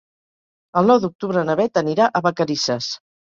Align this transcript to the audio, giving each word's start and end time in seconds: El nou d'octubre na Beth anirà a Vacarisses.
El 0.81 0.89
nou 0.91 0.99
d'octubre 1.03 1.43
na 1.51 1.57
Beth 1.61 1.77
anirà 1.83 2.09
a 2.09 2.23
Vacarisses. 2.29 2.91